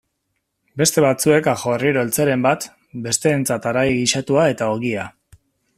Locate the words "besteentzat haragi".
3.05-3.95